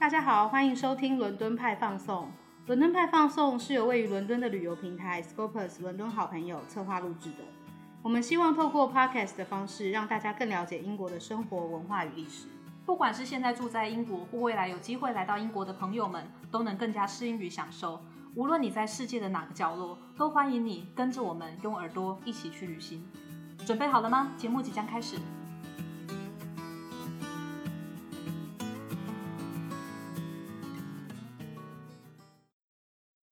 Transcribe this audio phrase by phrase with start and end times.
[0.00, 2.30] 大家好，欢迎收听伦敦派放送。
[2.66, 7.38] 伦敦派放送是由位于伦敦的旅游平台 Scopus 伦敦好朋友策划录制的。
[8.00, 12.46] 我们希望透过 Podcast 的方式，让大家更了解英国的生活、文化与历史。
[12.86, 18.00] 不管是现在住在英国，或未来有机会来到英国的朋友们，都能更加适应与享受。
[18.36, 23.04] 无论你在世界的哪个角落，都欢迎你跟着我们用耳朵一起去旅行。
[23.66, 24.30] 准备好了吗？
[24.36, 25.16] 节目即将开始。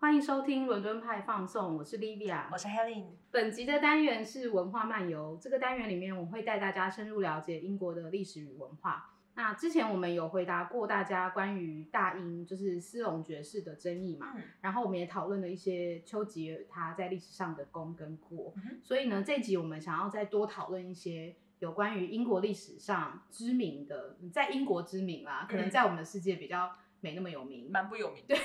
[0.07, 3.07] 欢迎收听伦敦派放送，我是 Livia，我是 Helen。
[3.33, 5.37] 本集的单元是文化漫游。
[5.43, 9.17] 这个单元里面，我会带大家深入了解英国的历史与文化。
[9.35, 18.55] 那之前我们有回答过大家关于大英就是斯隆爵士的争议嘛，然后我们也讨论了一些丘吉尔他在历史上的功跟过。
[18.85, 26.71] 所以呢，这集我们想要再多讨论一些有关于英国历史上知名的，在英国知名啦，可能在我们的世界比较
[27.07, 28.25] 没那么有名，蛮不有名。
[28.27, 28.37] 对，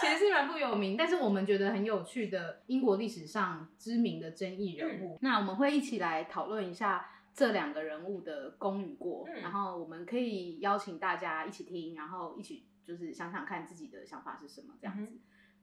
[0.00, 5.16] 其实是蛮不有名，但是我们觉得很有趣的英国历史上知名的争议人物。
[5.20, 15.12] 那我们会一起来讨论一下这两个人物的功与过，然后我们可以邀请大家一起听，然后一起就是想想看自己的想法是什么这样子。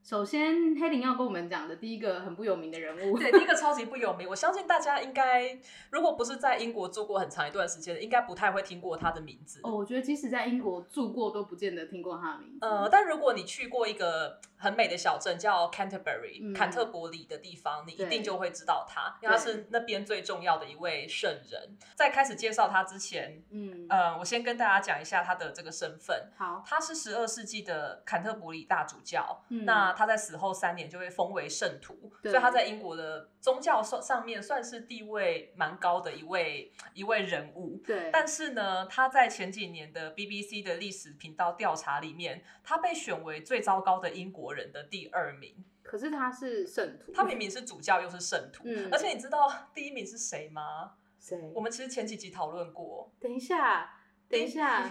[0.06, 4.30] 首先，黑林要跟我们讲的第一个很不有名的人物，对，第一个超级不有名。
[4.30, 5.58] 我相信大家应该，
[5.90, 9.62] 如果不是在英国住过很长一段时间，应该不太会听过他的名字。
[9.64, 12.60] 哦，我觉得即使在英国住过，都不见得听过他的名字。
[12.62, 21.76] 呃，但如果你去过一个很美的小镇叫 Canterbury，坎特伯里的地方，你一定就会知道他，因为他是那边最重要的一位圣人。
[21.96, 26.30] 在开始介绍他之前，嗯，呃，我先跟大家讲一下他的这个身份。
[26.38, 29.42] 好，他是十二世纪的坎特伯里大主教。
[29.50, 37.82] 那他在死后三年就被封为圣徒，所以他在英国的宗教上上面算是地位蛮高的一位一位人物。
[37.86, 45.64] 对，但是呢，他在前几年的 BBC 的历史频道调查里面，他被选为最糟糕的英国人的第二名。
[45.82, 50.94] 可是他是圣徒，他明明是主教又是圣徒，而且你知道第一名是谁吗？
[51.20, 51.52] 谁？
[51.54, 53.12] 我们其实前几集讨论过。
[53.20, 53.92] 等一下。
[54.28, 54.84] 等一下，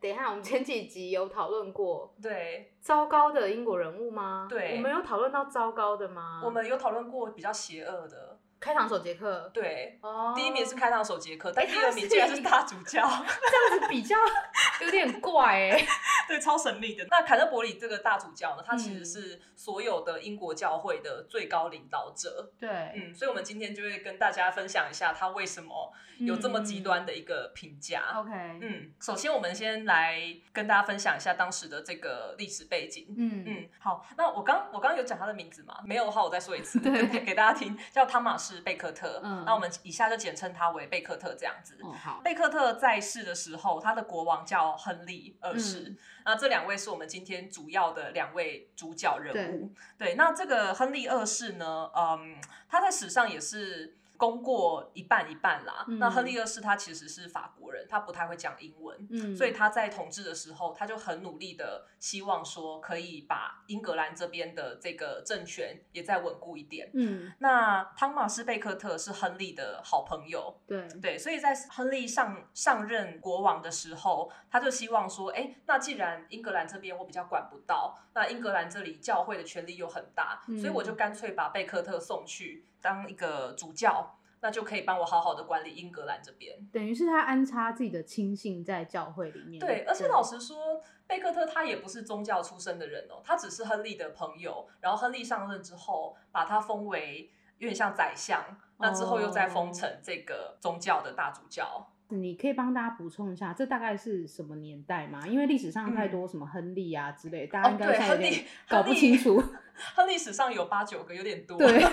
[0.00, 4.46] 等一下，我们前几集有讨论过，对，糟糕的英国人物吗？
[4.48, 6.42] 对，我们有讨论到糟糕的吗？
[6.44, 8.27] 我们有讨论过比较邪恶的。
[8.60, 14.16] 开膛手杰克，对，哦第一名是开膛手杰克，但第二名竟然是大主教， 这样子比较
[14.82, 15.86] 有点怪哎，
[16.26, 17.06] 对，超神秘的。
[17.08, 28.02] 那坎特伯里这个大主教呢，他其实是所有的英国教会的最高领导者，对，嗯，所以我们今天就会跟大家分享一下他为什么有这么极端的一个评价。
[28.16, 28.30] OK，
[28.60, 30.20] 嗯，首先我们先来
[30.52, 33.14] 跟大家分享一下当时的这个历史背景。
[33.16, 35.80] 嗯嗯，好，那我刚我刚刚有讲他的名字嘛？
[35.84, 38.47] 没有的话，我再说一次，对，给大家听，叫汤马斯。
[38.54, 41.76] 是贝克特，那我们以下就简称他为贝克特这样子。
[42.02, 45.94] 好，贝克特在世的时候，他的国王叫亨利二世。
[46.24, 49.72] 那这两位是我们今天主要的两位主角人物。
[49.98, 52.36] 对，那这个亨利二世呢，嗯，
[52.68, 53.94] 他在史上也是。
[54.18, 55.86] 功过一半一半啦。
[55.90, 66.90] 那亨利二世他其实是法国人，他不太会讲英文，所以他在统治的时候，他就很努力的希望说可以把英格兰这边的这个政权也再稳固一点。
[66.94, 82.64] 嗯，那汤马斯贝克特是亨利的好朋友，对对，所以在亨利上上任国王的时候，他就希望说，哎，那既然英格兰这边我比较管不到，那英格兰这里教会的权力又很大，所以我就干脆把贝克特送去。
[82.80, 86.56] 当一个主教，那就可以帮我好好的管理英格兰这边。
[86.72, 89.58] 等于是他安插自己的亲信在教会里面。
[89.58, 94.68] 对，而且老实说，贝克特他也不是宗教出身的人哦，他只是亨利的朋友。
[94.80, 98.40] 然后亨利上任之后，把他封为有点像宰相，
[98.78, 101.90] 那之后又再封成这个宗教的大主教。
[102.10, 105.26] 你可以帮大家补充一下，这大概是什么年代吗？
[105.26, 109.42] 因为历史上太多什么亨利啊之类，大家应该现在有点搞不清楚。
[109.94, 111.58] 亨利史上有八九个，有点多。
[111.58, 111.82] 对。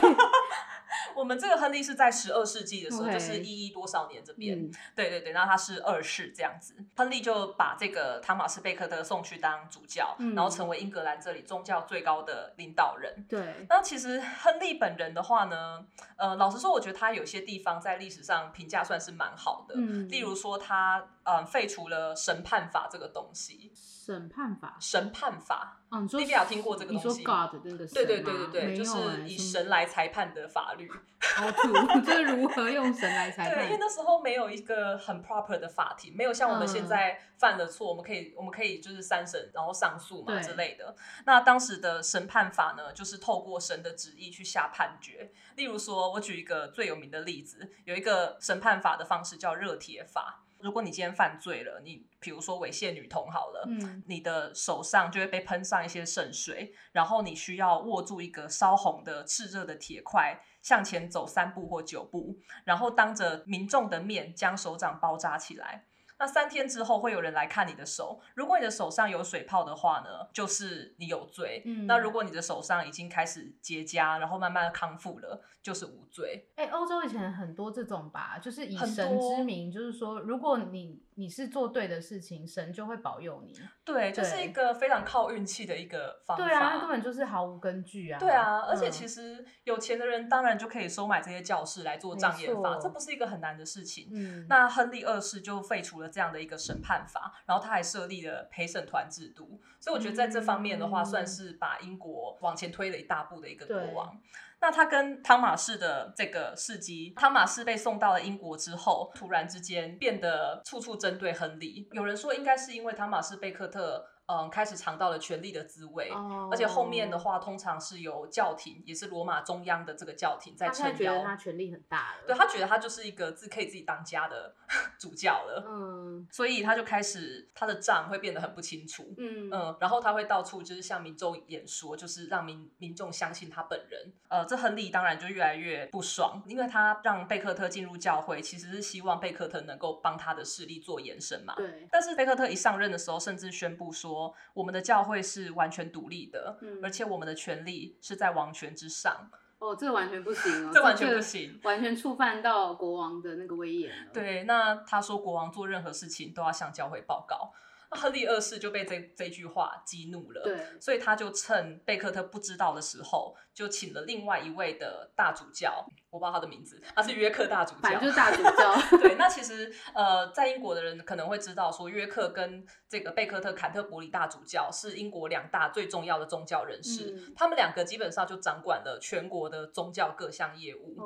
[1.16, 13.26] 我们这个亨利是在十二世纪的时候，就是一一多少年这边，对对对，然后他是二世这样子，亨利就把这个汤马斯贝克特送去当主教，然后成为英格兰这里宗教最高的领导人。
[13.28, 15.86] 对，那其实亨利本人的话呢，
[16.18, 19.76] 呃，老实说，我觉得他有些地方在历史上评价算是蛮好的，
[20.10, 23.72] 例如说他嗯废除了审判法这个东西。
[24.06, 27.08] 审判法，审判法，嗯，你比较听过这个东西？
[27.08, 30.90] 你说 God 那个对对对对对，就是以神来裁判的法律。
[31.36, 33.56] 好土，就是如何用神来裁判？
[33.56, 40.96] 对，因为那时候没有一个很 proper 的法庭，没有像我们现在犯了错，我们可以我们可以就是三审，然后上诉嘛之类的。
[41.26, 45.32] 那当时的审判法呢，就是透过神的旨意去下判决。
[45.56, 50.44] 例如说，我举一个最有名的例子，有一个审判法的方式叫热铁法。
[50.66, 65.86] 如果你今天犯罪了，你比如说猥亵女童好了，嗯，你的手上就会被喷上一些圣水，然后你需要握住一个烧红的炽热的铁块，向前走三步或九步，然后当着民众的面将手掌包扎起来。
[66.18, 71.62] 那三天之后会有人来看你的手，如果你的手上有水泡的话呢，就是你有罪。
[71.66, 76.50] 嗯那如果你的手上已经开始结痂，然后慢慢康复了，就是无罪。
[76.56, 83.54] 哎、欧洲以前很多这种吧，就是以神之名，就是说，如果你你是做对的事情，神就会保佑你。
[83.84, 86.44] 对，就是一个非常靠运气的一个方法。
[86.44, 88.20] 对啊，那根本就是毫无根据啊。
[88.20, 94.10] 对啊，而且嗯其实有钱的人当然就可以收买这些教士来做障眼法，这不是一个很难的事情。
[94.12, 104.22] 嗯，那亨利二世就废除了这样的一个审判法，然后他还设立了陪审团制度，所以我觉得在这方面的话，嗯算是把英国往前推了一大步的一个国对王。
[104.66, 111.88] 那他跟汤马士的这个事迹，汤马士被送到了英国之后，突然之间变得处处针对亨利。
[111.92, 114.04] 有人说，应该是因为汤马士贝克特。
[114.28, 120.96] 嗯，开始尝到了权力的滋味，哦而且后面的话，通常是由教廷，也是罗马中央的这个教廷在撑腰。
[120.96, 122.24] 觉得他权力很大了。
[122.28, 124.56] 对他觉得他就是一个自可以自己当家的
[124.98, 129.14] 主教了，嗯所以他就开始他的账会变得很不清楚。
[129.18, 134.14] 嗯嗯，然后他会到处就是向民众演说，就是让民民众相信他本人。
[134.28, 141.54] 呃，这亨利当然就越来越不爽，因为他让贝克特进入教会，其实是希望贝克特能够帮他的势力做延伸嘛。
[141.56, 144.15] 对，但是贝克特一上任的时候，甚至宣布说，
[144.54, 149.30] 我们的教会是完全独立的，嗯而且我们的权利是在王权之上，
[149.60, 151.60] 哦，这个完全不行哦， 这完全不行。
[151.64, 157.52] 完全触犯到国王的那个威严了。，对，那他说国王做任何事情都要向教会报告。
[157.96, 168.08] 那亨利二世就被这这句话激怒了，对，所以他就趁贝克特不知道的时候，就请了另外一位的大主教，我不知道他的名字，他是约克大主教就。
[168.08, 168.76] 是大主教。
[169.00, 180.98] 对，那其实呃，在英国的人可能会知道，说约克跟这个贝克特坎特伯里大主教是英国两大最重要的宗教人士，嗯他们两个基本上就掌管了全国的宗教各项业务。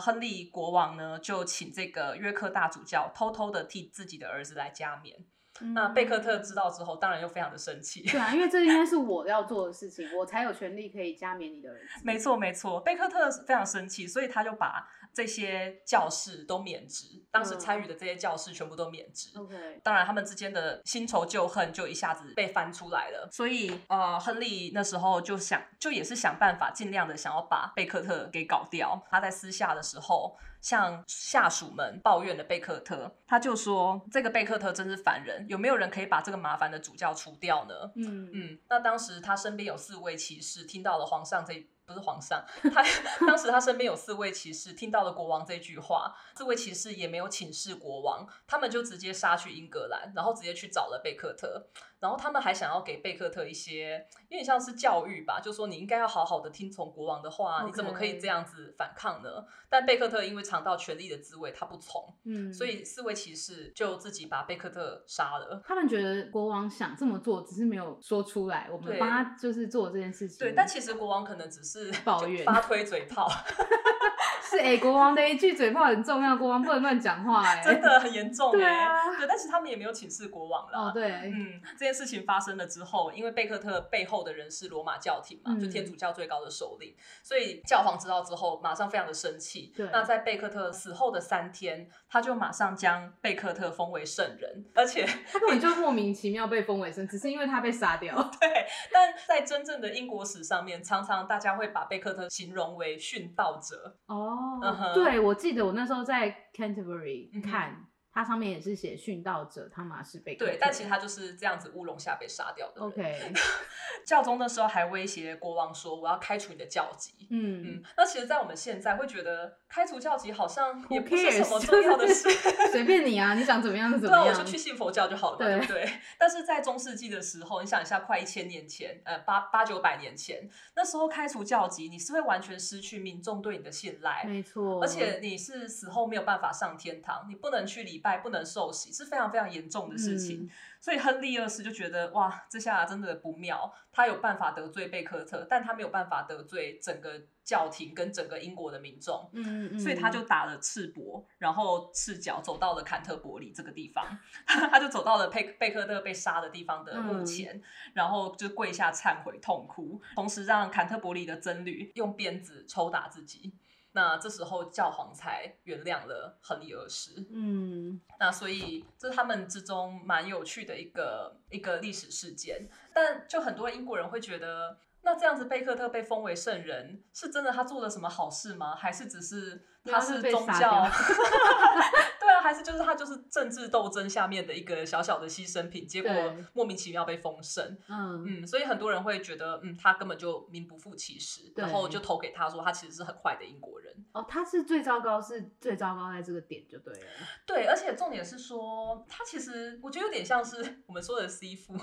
[0.00, 5.16] 亨利国王呢就请这个约克大主教偷偷的替自己的儿子来加冕。
[5.60, 8.02] 那贝克特知道之后，当然又非常的生气。
[8.02, 12.00] 对啊，因为这应该是我要做的事情，我才有权利可以加冕你的儿子。
[12.02, 19.30] 没错，没错，贝克特非常生气，所以他就把这些教士都免职，当时参与的这些教士全部都免职。
[19.38, 23.28] OK，当然，他们之间的新仇旧恨就一下子被翻出来了。
[23.30, 29.00] 所以，呃，亨利那时候就想，就也是想办法，尽量的想要把贝克特给搞掉。
[29.08, 42.82] 他在私下的时候，向下属们抱怨了贝克特，他就说：“这个贝克特真是烦人，有没有人可以把这个麻烦的主教除掉呢？”嗯嗯，那当时他身边有四位骑士，听到了皇上这不是皇上，他
[43.26, 51.66] 当时他身边有四位骑士，听到了国王这句话，四位骑士也没有请示国王，他们就直接杀去英格兰，然后直接去找了贝克特，
[52.04, 59.46] 然后他们还想要给贝克特一些有点像是教育吧，就说你应该要好好的听从国王的话，你怎么可以这样子反抗呢？
[59.70, 65.62] 但贝克特因为尝到权力的滋味，他不从，嗯，所以四位骑士就自己把贝克特杀了。
[65.66, 70.40] 他们觉得国王想这么做，只是没有说出来，我们他就是做这件事情。
[70.40, 73.26] 对，但其实国王可能只是就抱怨发推嘴炮
[74.54, 80.78] 是哎、国王的一句嘴炮很重要，国王不能乱讲话哎、真的很严重对哎、啊对，但是他们也没有请示国王了。
[80.78, 89.72] 哦，对，嗯，这件事情发生了之后，因为贝克特背后的人是罗马教廷嘛，嗯就天主教最高的首领，所以教皇知道之后，马上非常的生气。
[89.76, 98.14] 对那在贝克特死后的三天，他就马上将贝克特封为圣人，而且他根本就莫名其妙被封为圣，只是因为他被杀掉。
[98.40, 103.96] 对，但在真正的英国史上面，常常大家会把贝克特形容为殉道者。
[104.06, 110.46] 哦嗯哼对，我记得我那时候在 Canterbury 看，它上面也是写殉道者汤马士贝克。
[110.46, 112.80] 对，但其实他就是这样子乌龙下被杀掉的。
[112.80, 113.32] OK，
[114.06, 122.28] 教宗那时候还威胁国王说：“我要开除你的教籍。”嗯嗯，那其实，在我们现在会觉得开除教籍好像也不是什么重要的事，
[122.70, 124.32] 随便你啊，你想怎么样就怎对啊，我。
[124.32, 125.92] 就去信佛教就好了嘛，对对不对？
[126.18, 134.22] 但是在中世纪的时候，你想一下，快一千年前，呃，八八九百年前，那时候开除教籍，你是会完全失去民众对你的信赖。
[134.24, 140.42] 没错，而且你是死后没有办法上天堂，你不能去礼拜，不能受洗，是非常非常严重的事情。
[140.44, 140.50] 嗯
[140.84, 143.72] 所以亨利二世就觉得哇，这下真的不妙。
[143.90, 149.30] 他有办法得罪贝克特，但他没有办法得罪整个教廷跟整个英国的民众。
[149.32, 154.06] 嗯嗯，所以他就打了赤膊，然后赤脚走到了坎特伯里这个地方，
[154.44, 157.62] 他就走到了贝贝克特被杀的地方的墓前，
[157.94, 163.54] 然后就跪下忏悔痛哭，同时让坎特伯里的僧侣用鞭子抽打自己。
[163.96, 167.12] 那这时候教皇才原谅了亨利二世。
[167.30, 172.68] 嗯，那所以这是他们之中蛮有趣的一个一个历史事件。
[172.92, 178.74] 但就很多英国人会觉得，那这样子贝克特被封为圣人，是真的他做了什么好事吗？
[178.74, 180.86] 还是只是他是宗教？
[182.44, 186.10] 还是就是他就是政治斗争下面的一个小小的牺牲品，结果
[186.52, 187.78] 莫名其妙被封神。
[187.88, 193.94] 嗯嗯，所以很多人会觉得，嗯，他根本就名不副其实，然后就投给他说他其实是很坏的英国人。
[194.12, 197.00] 哦，他是最糟糕，是最糟糕在这个点就对了。
[197.46, 201.74] 对，而且重点是说，他其实我觉得有点像是我们说的 C 父，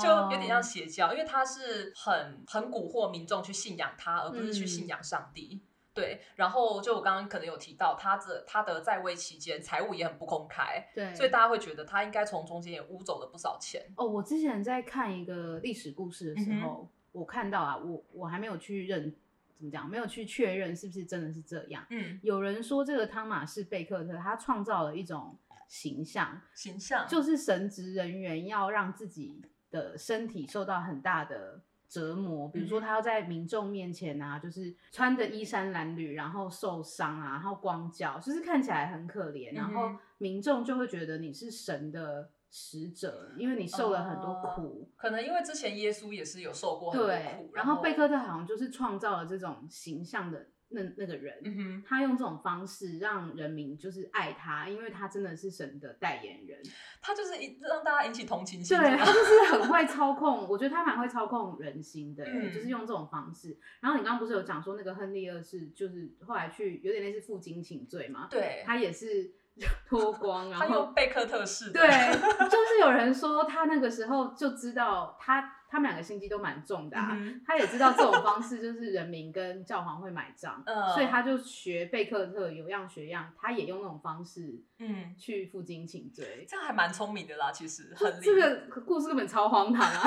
[0.00, 5.62] 就有点像邪教，因为他是很很蛊惑民众去信仰他，而不是去信仰上帝。
[5.94, 13.84] 对，然后就我刚刚可能有提到，他的他的在位期间财务也很不公开，对，所以大家会觉得他应该从中间也污走了不少钱。
[13.96, 19.14] 哦，我之前在看一个历史故事的时候，我看到啊，我我还没有去认
[19.54, 21.84] 怎么讲，没有去确认是不是真的是这样。
[21.90, 25.36] 嗯，有人说这个汤马士贝克特他创造了一种
[25.68, 31.60] 形象，形象就是神职人员要让自己的身体受到很大的。
[31.92, 44.88] 折磨，比如说他要在民众面前啊，就是穿着衣衫褴褛，然后受伤啊，然后光脚，就是看起来很可怜，然后民众就会觉得你是神的使者，因为你受了很多苦。
[44.96, 50.46] 可能因为之前耶稣也是有受过很多苦，然后贝克特好像就是创造了这种形象的。
[50.72, 56.58] 那那个人，他用这种方式让人民就是爱他，因为他真的是神的代言人。
[57.00, 58.78] 他就是一让大家引起同情心。
[58.78, 63.56] 对他就是很会操控，我觉得他蛮会操控人心的，就是用这种方式。
[63.80, 68.28] 然后你刚刚不是有讲说那个亨利二世，就是后来去有点类似负荆请罪嘛？
[68.30, 69.32] 对，他也是
[69.86, 71.72] 脱光，然后贝克特式。
[71.72, 75.56] 对，就是有人说他那个时候就知道他。
[75.72, 80.62] 他们两个心机都蛮重的啊，他也知道这种方式就是人民跟教皇会买账，
[80.92, 87.50] 所以他就学贝克特有样学样，他也用那种方式，嗯，去负荆请罪，这样还蛮聪明的啦。
[87.50, 90.00] 其实很，这个故事根本超荒唐啊！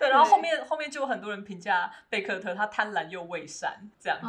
[0.00, 4.26] 对，然后后面后面就有很多人评价贝克特他贪婪又伪善这样子，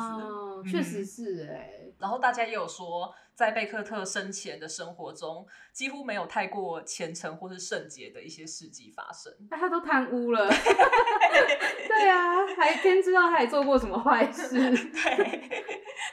[0.69, 1.71] 确实是哎。
[1.97, 3.15] 然后大家也有说。
[3.35, 9.33] 在贝克特生前的生活中，几乎没有太过虔诚或是圣洁的一些事迹发生。
[9.49, 10.47] 那他都贪污了，
[11.87, 14.49] 对啊，还天知道他还做过什么坏事。
[14.91, 15.49] 对，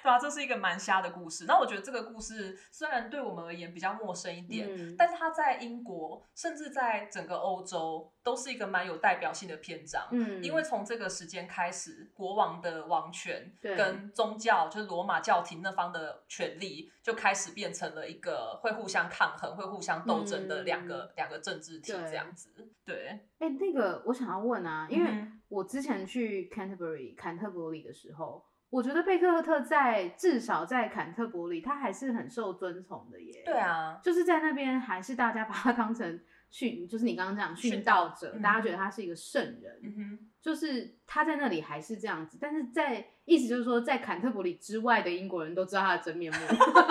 [0.02, 1.44] 对啊，这是一个蛮瞎的故事。
[1.46, 10.02] 那我觉得这个故事虽然对我们而言比较陌生一点，但是他在英国，甚至在整个欧洲，都是一个蛮有代表性的篇章。
[10.10, 16.90] 嗯，因为从这个时间开始，国王的王权跟宗教，就是罗马教廷那方的权力。
[17.02, 22.50] 就开始变成了一个会互相抗衡、会互相斗争的两个两个政治体这样子。
[22.84, 33.42] 对，哎，那个我想要问啊，因为我之前去 Canterbury 坎特伯里的时候，我觉得贝克特在至少在坎特伯里，他还是很受尊崇的耶。
[33.44, 39.80] 对啊，就是在那边还是大家把他当成训，就是你刚刚讲训道者，大家觉得他是一个圣人。
[39.82, 40.29] 嗯哼。
[40.40, 46.38] 就是他在那里还是这样子，但是在意思就是说，在坎特伯里之外的英国人都知道他的真面目。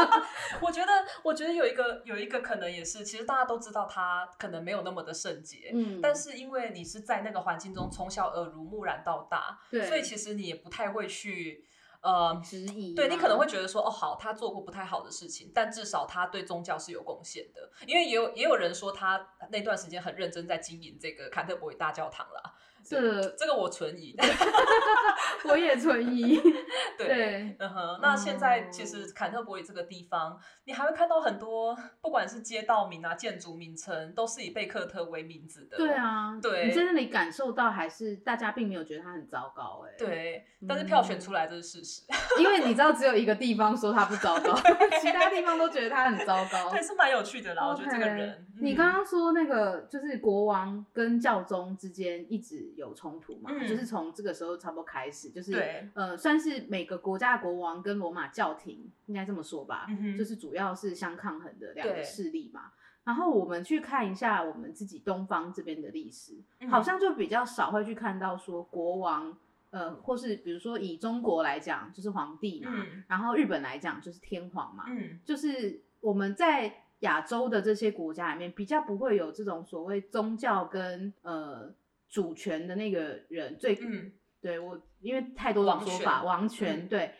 [0.61, 0.91] 我觉得，
[1.23, 11.65] 我觉得有一个有一个可能也是，其实大家都知道他可能没有那么的圣洁，嗯，但是因为你是在那个环境中从小耳濡目染到大，对，所以其实你也不太会去
[12.01, 22.53] 呃质疑，对你可能会觉得说，哦，好，他做过不太好的事情，但至少他对宗教是有贡献的，因为也有也有人说他那段时间很认真在经营这个坎特伯里大教堂啦。
[22.89, 24.15] 这这个我存疑，
[25.47, 26.41] 我也存疑。
[26.97, 27.99] 对，嗯哼。
[28.01, 35.77] 那现在其实坎特伯里这个地方，你还会看到很多，不管是街道名啊、建筑名称，都是以贝克特为名字的。
[35.77, 36.65] 对啊，对。
[36.65, 39.85] 你在那里感受到，还是大家并没有觉得它很糟糕？
[39.87, 40.45] 哎，对。
[40.67, 42.01] 但是票选出来这是事实，
[42.41, 44.53] 因为你知道，只有一个地方说它不糟糕，
[44.99, 46.69] 其他地方都觉得它很糟糕。
[46.69, 48.47] 还是蛮有趣的啦，我觉得这个人。
[48.61, 52.73] 你刚刚说那个，就是国王跟教宗之间一直。
[52.79, 53.51] 有冲突嘛？
[53.67, 55.53] 就是从这个时候差不多开始，就是
[55.93, 62.71] 呃，算是每个国家的国王跟罗马教廷应该这么说吧，就是主要是相抗衡的两个势力嘛。
[63.03, 66.33] 然后我们去看一下我们自己东方这边的历史，
[66.69, 69.35] 好像就比较少会去看到说国王，
[69.71, 72.71] 呃，或是比如说以中国来讲就是皇帝嘛，
[73.07, 74.85] 然后日本来讲就是天皇嘛，
[75.25, 81.73] 就是我们在亚洲的这些国家里面比较不会有这种所谓宗教跟呃。
[82.09, 84.11] 主权的那个人最，嗯，
[84.41, 87.13] 对我，因为太多种说法，王权对，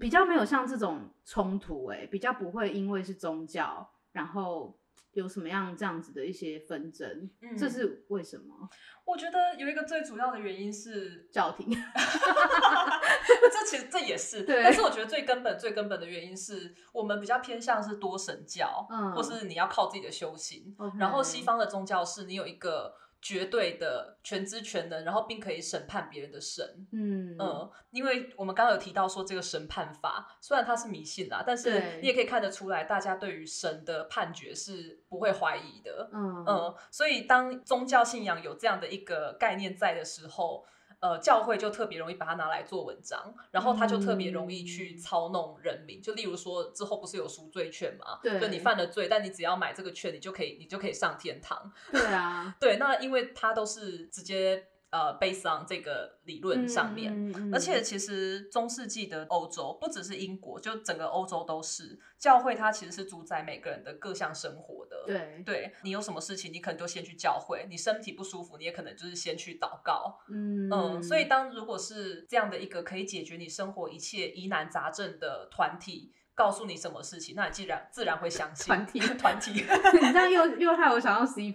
[0.00, 4.78] 比较没有像这种冲突，哎，比较不会因为是宗教，然后
[5.12, 7.30] 有什么样这样子的一些纷争？
[7.40, 8.68] 嗯这是为什么？
[9.04, 20.74] 我觉得有一个最主要的原因是，教廷，这其实这也是，对但是我觉得最根本、最根本的原因是我们比较偏向是多神教，嗯或是你要靠自己的修行。
[20.98, 22.92] 然后西方的宗教是你有一个
[23.26, 26.64] 绝对的全知全能，然后并可以审判别人的神。
[26.92, 36.08] 嗯嗯，因为我们刚刚有提到说这个审判法，虽然它是迷信啦，但是你也可以看得出来，大家对于神的判决是不会怀疑的。
[36.12, 40.64] 嗯嗯，所以当宗教信仰有这样的一个概念在的时候，
[40.98, 46.00] 呃，教会就特别容易把它拿来做文章，然后他就特别容易去嗯操弄人民。
[46.00, 48.18] 就例如说，之后不是有赎罪券嘛？
[48.22, 51.70] 对就你犯了罪，但你只要买这个券，你就可以，你就可以上天堂。
[51.92, 57.12] 对啊， 对，那因为他都是直接呃 based on 这个理论上面。
[57.12, 64.96] 嗯嗯嗯而且其实中世纪的欧洲不只是英国，就整个欧洲都是教会，它其实是主宰每个人的各项生活的。
[65.06, 70.18] 对，对你有什么事情，你可能就先去教会；你身体不舒服，你也可能就是先去祷告。
[70.28, 79.52] 嗯嗯，所以当如果是这样的一个可以解决你生活一切疑难杂症的团体，告诉你什么事情，那你既然自然会相信团体 团体。
[79.94, 81.52] 你这样又又害我想要 C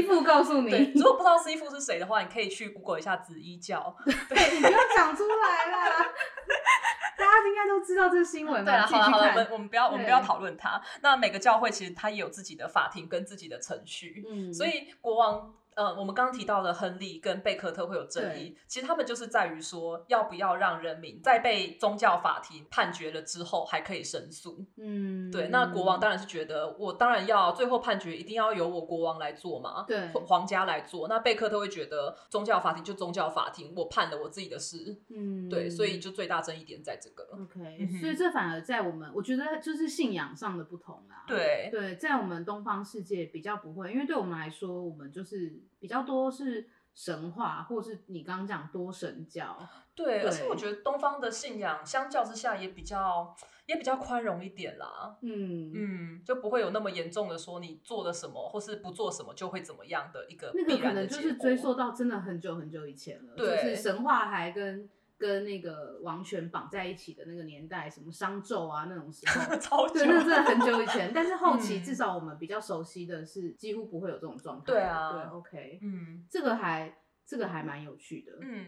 [0.00, 3.94] 父，C 父告诉，你，如果不知道 C 父是谁的话，你可以去 Google 一下紫衣教。
[4.30, 5.88] 对，你不要讲出来啦，
[7.18, 8.88] 大家应该都知道这新闻对啊，吧？
[8.88, 10.80] 好了好了，我们我们不要我们不要讨论它。
[11.02, 15.54] 那每个教会其实它也有自己的法庭跟自己的程序，嗯，所以国王。
[15.74, 24.64] 呃，我们刚刚提到的亨利跟贝克特会有争议，其实他们就是在于说，要不要让人民在被宗教法庭判决了之后还可以申诉。
[24.76, 31.08] 嗯，对，那国王当然是觉得，我当然要最后判决一定要由我国王来做嘛，对皇家来做。
[31.08, 37.22] 那贝克特会觉得，宗教法庭就宗教法庭，我判了我自己的事，嗯，对，所以就最大争议点在这个。
[37.32, 41.24] OK，、嗯所以这反而在我们，我觉得就是信仰上的不同啦。
[41.26, 49.58] 对，对，在我们东方世界比较不会，因为对我们来说，我们就是比较多是神话，或是你刚刚讲多神教。
[49.94, 55.14] 对，而且我觉得东方的信仰相较之下也比较也比较宽容一点啦。
[55.20, 64.88] 嗯，嗯，就不会有那么严重的说你做了什么或是不做什么就会怎么样的一个那个可能就是追溯到真的很久很久以前了，对就是神话还跟
[65.22, 69.86] 跟那个王权绑在一起的那个年代，什么商纣啊那种时候。
[69.94, 74.64] 对，那真的很久以前，但是后期嗯至少我们比较熟悉的是，几乎不会有这种状态。
[74.66, 78.32] 对啊对，OK，嗯这个还这个还蛮有趣的。
[78.40, 78.66] 嗯。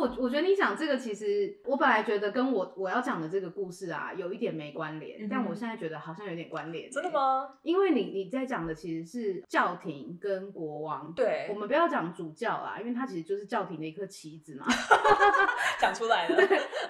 [0.00, 6.90] 我我觉得你讲这个，其实我本来觉得跟我我要讲的这个故事啊有一点没关联，嗯但我现在觉得好像有点关联。
[6.90, 7.10] 真的？
[7.10, 7.48] 吗？
[7.62, 11.12] 因为你你在讲的其实是教廷跟国王。
[11.14, 14.66] 对我，们不要讲主教啦，因为他其实就是教廷的一颗棋子嘛。
[15.78, 16.36] 讲出来了。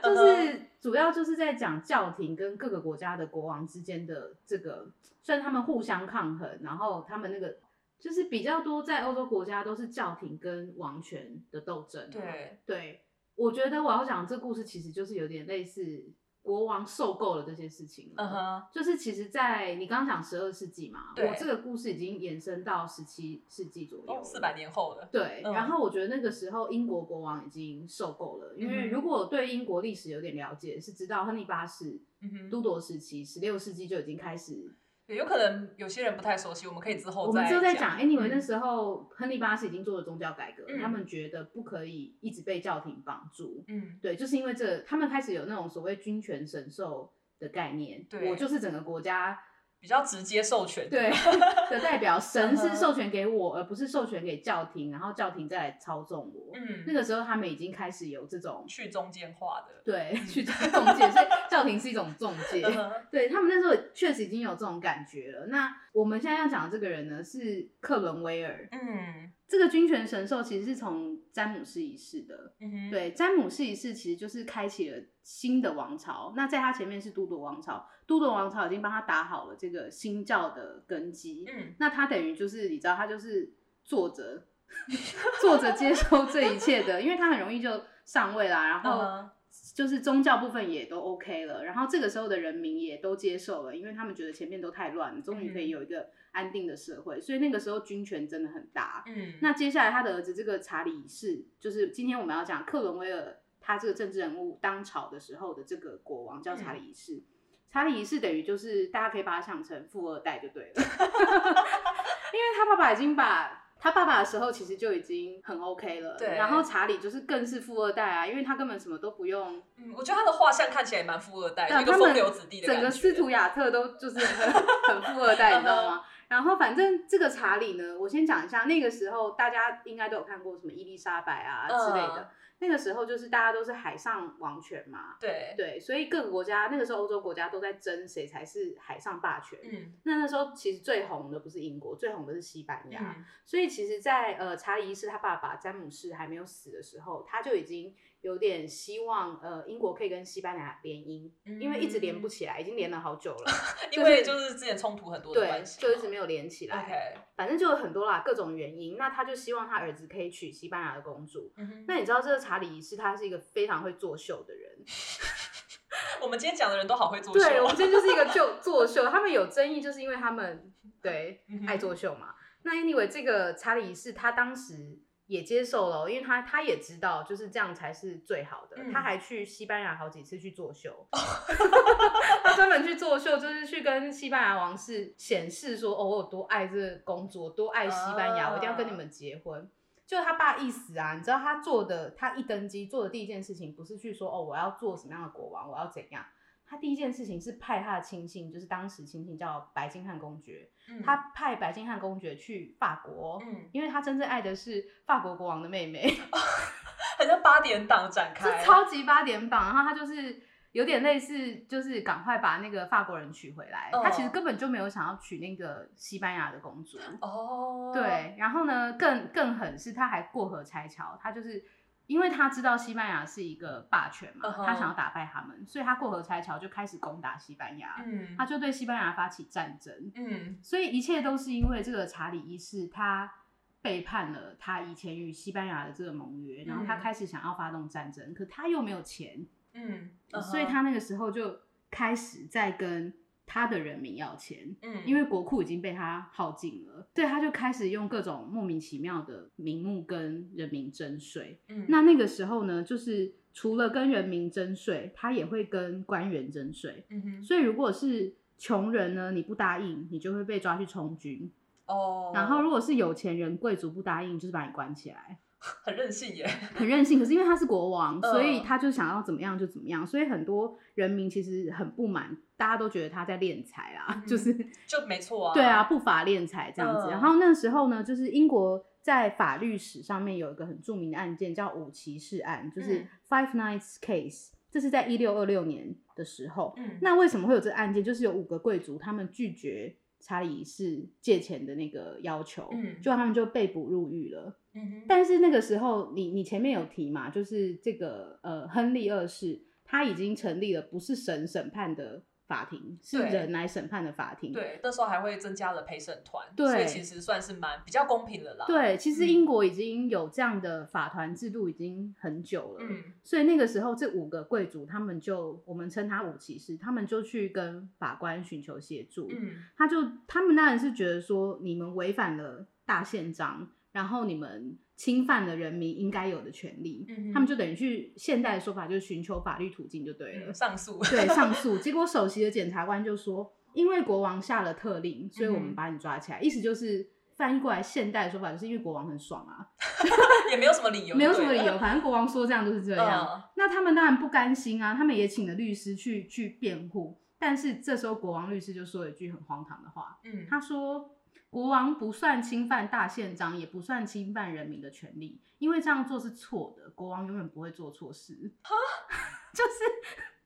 [0.03, 4.88] 就是主要就是在讲教廷跟各个国家的国王之间的这个，
[5.20, 7.57] 虽然他们互相抗衡，然后他们那个
[8.00, 12.08] 就是比较多在欧洲国家都是教廷跟王权的斗争。
[12.10, 13.00] 对，对，
[13.34, 16.10] 我觉得我要讲这故事其实就是有点类似
[16.42, 18.24] 国王受够了这些事情了。
[18.24, 25.06] 嗯哼，就是其实，在你刚刚讲十二世纪嘛，我这个故事已经延伸到十七世纪左右四百年后了。
[25.12, 34.74] 对，嗯然后我觉得那个时候英国国王已经受够了，因为如果对英国历史有点了解，是知道亨利八世嗯哼，都铎时期，十六世纪就已经开始。
[35.11, 38.07] 对有可能有些人不太熟悉，我们可以之后我们之后再讲讲。
[38.07, 38.31] ，anyway，嗯。
[38.31, 40.79] 那时候亨利八世已经做了宗教改革，嗯。
[40.79, 48.31] 他们觉得不可以一直被教廷绑住，嗯，对，就是因为这，他们开始有那种所谓君权神授的概念，对。
[48.31, 49.37] 我就是整个国家
[49.80, 50.88] 比较直接授权。
[50.90, 51.10] 对
[51.70, 56.52] 的代表，神是授权给我，而不是授权给教廷，然后教廷再来操纵我。
[56.54, 59.82] 嗯，那个时候他们已经开始有这种去中间化的。
[59.84, 60.54] 对去中
[60.94, 62.62] 介，所以教廷是一种中介。
[63.10, 65.46] 对他们那时候确实已经有这种感觉了。
[65.46, 68.68] 那我们现在要讲的这个人呢，是克伦威尔。
[68.72, 72.54] 嗯这个君权神授其实是从詹姆斯一世的。
[72.60, 76.32] 嗯，对，詹姆斯一世其实就是开启了新的王朝。
[76.36, 81.44] 那在他前面是都铎王朝，都铎王朝已经帮他打好了这个新教的根基。
[81.52, 84.46] 嗯那他等于就是你知道，他就是坐着
[85.42, 89.30] 坐着接收这一切的，因为他很容易就上位啦，然后嗯
[89.74, 99.02] 就是宗教部分也都 OK 了，然后这个时候的人民也都接受了，因为他们觉得前面都太乱了，终于可以有一个安定的社会，所以那个时候军权真的很大。
[99.06, 107.22] 嗯，那接下来他的儿子这个查理一世，就是今天我们要讲克伦威尔他这个政治人物当朝的时候的这个国王叫查理一世。
[107.68, 122.80] 查理一世等于就是大家可以把他想成富二代就对了， 因为他爸爸已经把他爸爸的时候其实就已经很 OK 了，对然后查理就是更是富二代啊，因为他根本什么都不用，嗯，我觉得他的画像看起来蛮富二代，的一个风流子弟的整。
[122.80, 124.52] 个斯图亚特都就是很
[125.02, 126.02] 很富二代，你知道吗？
[126.28, 132.28] 然后反正这个查理呢，我先讲一下，那个时候大家应该都有看过什么伊丽莎白啊之类的，嗯
[132.61, 135.16] 那个时候就是大家都是海上王权嘛。
[135.18, 139.59] 对，对，所以各个国家那个时候欧洲国家都在争谁才是海上霸权。
[139.64, 143.14] 嗯那那时候其实最红的不是英国，最红的是西班牙。
[143.18, 151.30] 嗯所以其实在，呃查理一世他爸爸詹姆士还没有死的时候，他就已经有点希望呃英国可以跟西班牙联姻，
[151.61, 153.52] 因为一直连不起来，已经连了好久了。
[153.92, 157.14] 因为就是之前冲突很多的对关，系，就一直没有连起来。
[157.37, 158.96] 反正就有很多啦，各种原因。
[158.98, 161.52] 那他就希望他儿子可以娶西班牙的公主。
[161.56, 164.85] 嗯那你知道这个查理一世他是一个非常会作秀的人，
[166.20, 172.35] 我们今天讲的人都好会作秀对，我哦们，今天就是一个 就作秀，他们有争议，就是因为他们对嗯爱作秀嘛。
[172.62, 174.98] 那 anyway，这个查理一世他当时
[175.30, 178.76] 也接受了，因为他他也知道就是这样才是最好的。
[178.78, 181.06] 嗯他还去西班牙好几次去作秀，
[182.42, 189.70] 他专门去作秀，就是去跟西班牙王室显示说，哦，我有多爱这个公主，我多爱西班牙，啊我一定要跟你们结婚。
[190.04, 196.24] 就他爸一死啊，你知道他做的，他一登基做的第一件事情不是去说哦，我要做什么样的国王，我要怎样。
[196.70, 201.02] 他第一件事情是派他的亲信，就是当时亲信叫白金汉公爵，嗯。
[201.02, 206.06] 他派白金汉公爵去法国，嗯，因为他真正爱的是法国国王的妹妹，
[207.18, 213.90] 很像八点档展是开，超级八点档，然后他就是有点类似，就是赶快把那个法国人娶回来。
[213.92, 216.98] 哦他其实根本就没有想要娶那个西班牙的公主。
[217.20, 221.64] 哦，对，然后呢，更更狠是他还过河拆桥，他就是
[222.11, 230.11] 因为他知道西班牙是一个霸权嘛他想要打败他们，所以他过河拆桥就开始攻打西班牙，嗯，他就对西班牙发起战争。
[230.16, 230.59] 嗯。
[230.61, 233.33] 所以一切都是因为这个查理一世他
[233.81, 237.01] 背叛了他以前与西班牙的这个盟约，然后他嗯。
[237.01, 240.11] 开始想要发动战争，可他又没有钱，嗯，
[240.42, 241.61] 所以他那个时候就
[241.92, 243.14] 开始在跟
[243.52, 244.76] 他的人民要钱。
[244.82, 251.58] 嗯，因为国库已经被他耗尽了，对，他就开始用各种莫名其妙的名目跟人民征税。
[251.68, 257.04] 嗯那那个时候呢，就是除了跟人民征税，他也会跟官员征税。
[257.10, 261.50] 嗯哼所以如果是穷人呢，你不答应，你就会被抓去充军；
[261.86, 267.18] 哦，然后如果是有钱人、贵族不答应，就是把你关起来， 很任性耶，很任性。
[267.18, 274.53] 可是因为他是国王，嗯所以他就想要怎么样就怎么样，所以很多人民其实很不满，大家都觉得他在敛财啊，嗯 就是
[274.87, 277.07] 就没错啊，对啊，，不法敛财这样子。
[277.07, 286.75] 嗯然后那时候呢，就是英国在法律史上面有一个很著名的案件叫五骑士案，就是嗯 Five Nights Case，这是在一六二六年的时候。
[286.77, 288.05] 嗯，那为什么会有这个案件？
[288.05, 294.59] 就是有五个贵族他们拒绝查理一世借钱的那个要求，嗯就他们就被捕入狱了。
[294.75, 303.30] 嗯哼，但是那个时候，你你前面有提嘛，就是这个呃亨利二世他已经成立了不是神审判的法庭，是对。
[303.30, 304.52] 人来审判的法庭。
[304.52, 309.28] 对，那时候还会增加了陪审团，对所以其实算是蛮比较公平的啦，，对，其实嗯。
[309.28, 319.62] 英国已经有这样的法团制度已经很久了，嗯所以那个时候这五个贵族他们就我们称他五骑士，他们就去跟法官寻求协助，嗯。
[319.76, 331.78] 他就他们当然是觉得说你们违反了大宪章，然后你们侵犯了人民应该有的权利，嗯他们就等于去现代的说法就是寻求法律途径就对了，嗯，上诉，对， 上诉。
[331.78, 336.40] 结果首席的检察官就说，因为国王下了特令，所以我们嗯把你抓起来。
[336.42, 339.64] 意思就是翻译过来现代的说法，就是因为国王很爽啊，
[340.52, 343.26] 也没有什么理由，没有什么理由，，反正国王说这样就是这样。
[343.26, 347.18] 嗯那他们当然不甘心啊，他们也请了律师去去辩护。
[347.38, 351.16] 但是这时候国王律师就说了一句很荒唐的话，嗯，他说。
[351.50, 356.88] 国王不算侵犯大宪章，也不算侵犯人民的权利，因为这样做是错的。
[356.90, 358.34] 国王永远不会做错事。
[359.52, 359.74] 就是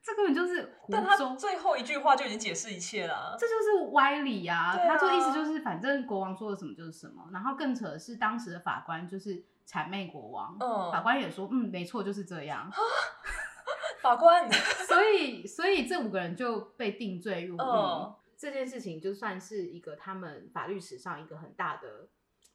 [0.01, 1.37] 这根本就是胡但他诌。
[1.37, 4.75] 最后一句话就已经解释一切了啊，这就是歪理啊！
[4.75, 7.29] 对啊他这个意思就是，反正国王说了什么就是什么。
[7.31, 12.67] 然后更扯的是，当时的法官就是谄媚国王，嗯法官也说，嗯，没错，就是这样。
[14.01, 14.49] 法官，
[14.87, 17.59] 所以，所以这五个人就被定罪入狱。
[17.59, 22.09] 嗯这件事情就算是一个他们法律史上一个很大的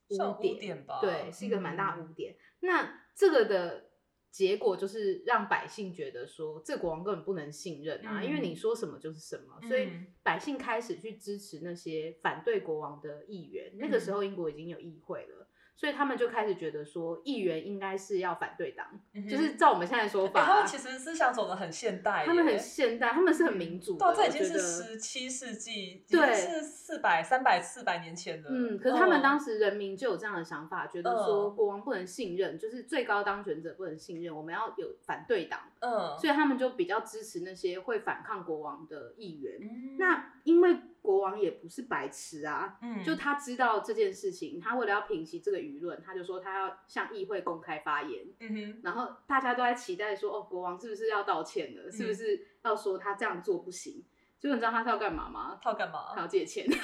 [0.08, 2.36] 算污污点，点吧对，是一个蛮大嗯污点。
[2.60, 3.90] 那这个的
[4.30, 13.72] 结果就是让百姓觉得说，这国王根本不能信任啊，嗯因为你说什么就是什么，所以嗯百姓开始去支持那些反对国王的议员。
[13.76, 15.39] 那个时候英国已经有议会了。
[15.80, 28.50] 所以他们就开始觉得说，议员应该是要反对党，嗯就是照我们现在说法，欸他们其实思想走的很现代，他们很现代，他们是很民主的，对啊，这已经是十七世纪，已对经是四百、三百、四百年前的。
[28.52, 39.58] 嗯，可是他们当时时人民就有这样的想法，觉得说国王不能信任，就是最高当权者不能信任，我们要有反对党，嗯，所以他们就比较支持那些会反抗国王的议员。
[39.62, 51.90] 嗯那因为国王也不是白痴啊，嗯就他知道这件事情，他为了要平息这个舆论，他就说他要向议会公开发言，嗯哼，然后大家都在期待说，哦，国王是不是要道歉了？
[51.90, 54.04] 是不是要说他这样做不行？
[54.38, 55.58] 结果你知道他是要干嘛吗？
[55.62, 56.20] 他要干嘛他？
[56.22, 56.66] 要借钱。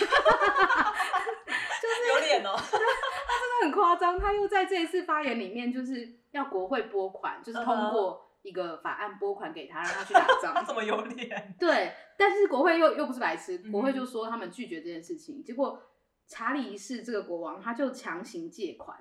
[2.08, 10.64] 有脸哦， 他真的很夸张，他又在这一次发言里面，就是要国会拨款，就是通过一个法案拨款给他，让他去打他仗。
[10.64, 11.54] 怎么有脸？
[11.58, 15.82] 对，但是国会又又不是白痴，嗯国会就说他们拒绝这件事情，结果
[16.28, 18.96] 查理一世这个国王他就强行借款，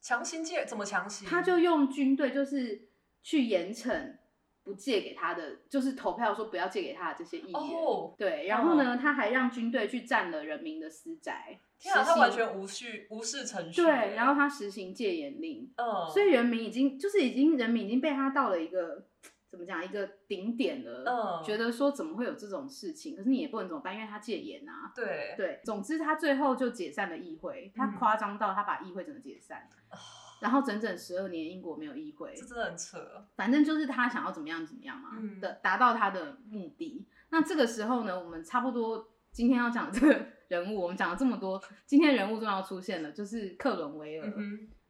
[0.00, 1.26] 强行借怎么强行？
[1.28, 2.88] 他就用军队就是
[3.22, 4.16] 去严惩
[4.62, 7.60] 不借给他的，就是投票说不要借给他的这些议员。
[7.60, 13.82] 哦，对，然后呢，他还让军队去占了人民的私宅，天啊，他完全无序无视程序。
[13.82, 19.06] 对，然后他实行戒严令，嗯，所以人民已经就是已经人民已经被他到了一个
[19.50, 23.16] 怎么讲一个顶点了，嗯觉得说怎么会有这种事情？
[23.16, 24.92] 可是你也不能怎么办，因为他戒严啊。
[24.94, 29.68] 对，对，总之他最后就解散了议会，他嗯夸张到他把议会整个解散，
[30.40, 33.26] 然后整整十二年英国没有议会这，真的很扯。
[33.36, 37.06] 反正就是他想要怎么样怎么样嘛，嗯的达到他的目的。
[37.30, 44.32] 那这个时候呢，我们差不多今天要讲这个 人物，我们讲了这么多，今天人物终于要出现了，就是克伦威尔。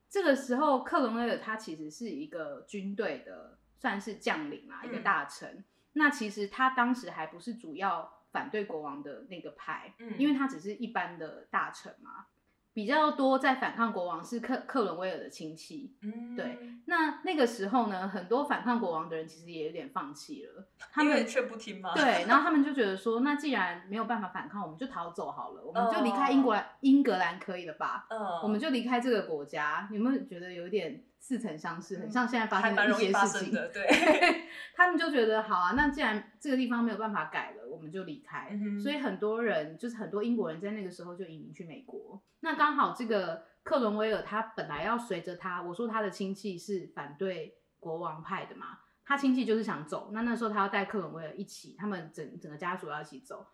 [0.08, 5.64] 这个时候，克伦威尔他其实是一个军队的，算是将领啦，一个嗯大臣。
[5.92, 12.26] 那其实他当时还不是主要反对国王的那个派，嗯因为他只是一般的大臣嘛。
[12.72, 15.96] 比较多在反抗国王是克克伦威尔的亲戚。
[16.02, 21.92] 嗯，对，那那个时候呢，很多反抗国王的人其实也有点放弃了，他们却不听吗？
[21.94, 28.06] 对，然后他们就觉得说，那既然没有办法反抗，我们就逃走好了，我们就离开哦英国兰、英格兰可以了吧？
[28.09, 33.52] 嗯，我们就离开这个国家，有没有觉得有一点似曾相识，很像现在发生的一些事情？
[33.72, 38.50] 对， 他们就觉得好啊，那既然这个地方没有办法改了，我们就离开。
[38.52, 42.22] 嗯所以很多人就是很多英国人在那个时候就移民去美国。
[42.40, 53.46] 那刚好这个克伦威尔他本来要随着他，我说他的亲戚是反对国王派的嘛，他亲戚就是想走，那那时候他要带克伦威尔一起，他们整整个家族要一起走。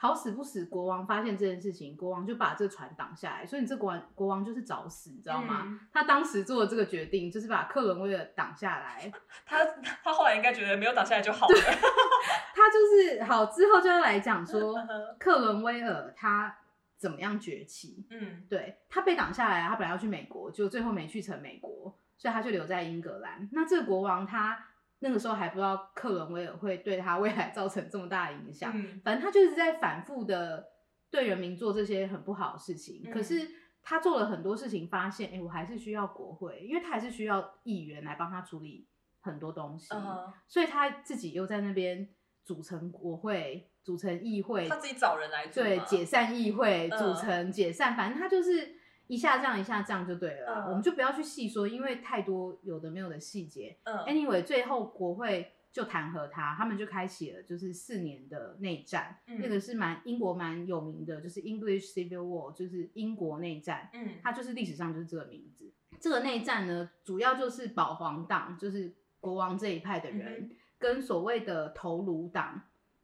[0.00, 5.64] 好死不死，国王发现这件事情，国王就把这个船挡下来，所以你这国王国王就是找死，你知道吗？
[5.66, 9.12] 嗯他当时做的这个决定，就是把克伦威尔挡下来，
[9.44, 9.64] 他
[10.04, 11.54] 他后来应该觉得没有挡下来就好了。
[12.54, 14.74] 他就是好之后就要来讲说
[15.18, 16.56] 克伦威尔他
[16.96, 18.06] 怎么样崛起。
[18.10, 23.48] 嗯对他被挡下来，他本来要去美国，就最后没去成美国，所以他就留在英格兰。
[23.52, 24.64] 那这个国王他
[25.00, 30.66] 那个时候还不知道克伦威尔会对他未来造成这么大的影响，嗯反正他就是在反复的
[31.10, 33.02] 对人民做这些很不好的事情。
[33.04, 33.48] 嗯可是
[33.82, 38.86] 他做了很多事情，发现哎、诶我还是需要国会，因为他还是需要议员来帮他处理
[39.20, 39.94] 很多东西。
[39.94, 42.08] 嗯所以他自己又在那边
[42.44, 48.77] 组成国会、组成议会，他自己找人来做对解散议会、嗯组成解散，反正他就是
[49.08, 50.54] 一下这样一下这样就对了。
[50.54, 53.76] 嗯我们就不要去细说，因为太多有的没有的细节。
[53.82, 63.90] 嗯 Anyway，最后国会就弹劾他，他们就开启了就是四年的内战，嗯那个是蛮英国蛮有名的，就是 English Civil War，就是英国内战。
[63.92, 65.72] 嗯它就是历史上就是这个名字。
[66.00, 72.62] 这个内战呢，主要就是保皇党，就是国王这一派的人，嗯跟所谓的头颅党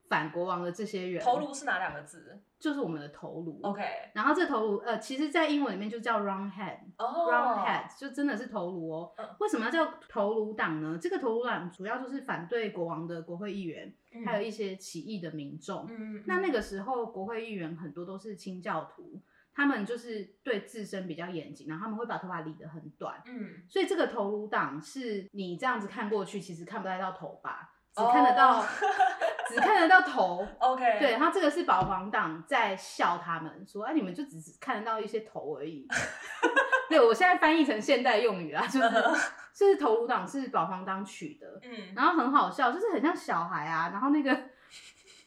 [0.09, 1.21] 反国王的这些人。
[1.25, 3.61] 头颅是哪两个字就是我们的头颅。
[3.63, 3.83] ？OK，
[4.15, 6.79] 然后这头颅呃，其实在英文里面就叫 round head。
[6.97, 9.29] 哦 round head 就真的是头颅哦嗯。
[9.41, 10.99] 为什么要叫头颅党呢？
[10.99, 15.87] 这个头颅党主要就是反对国王的国会议员，嗯还有一些起义的民众。
[15.91, 19.21] 嗯，那那个时候国会议员很多都是清教徒，
[19.53, 28.67] 他们就是对自身比较严谨，然后他们会把头发理得很短，嗯所以这个头颅党是你这样子看过去，其实看不太到头发，只看得到、哦
[29.49, 30.47] 只看得到头。
[30.59, 35.87] OK，对，然后这个是保皇党在笑他们说，哎、你们就只是看得到一些头而已。
[36.89, 38.89] 对我现在翻译成现代用语啦，就是
[39.55, 43.91] 就是头颅党是保皇党取的，嗯然后很好笑，就是很像小孩啊。
[43.93, 44.39] 然后那个